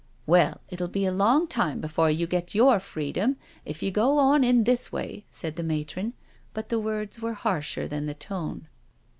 [0.25, 4.43] "Well, it'll be a long time before you get your freedom, if you go on
[4.43, 6.13] in this way," said the matron,
[6.55, 8.67] but the words were harsher than the tone.